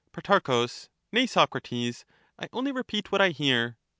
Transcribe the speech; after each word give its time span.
Pro. 0.11 0.65
Nay, 1.11 1.27
Socrates, 1.27 2.05
I 2.39 2.49
only 2.53 2.71
repeat 2.71 3.11
what 3.11 3.21
I 3.21 3.29
hear. 3.29 3.77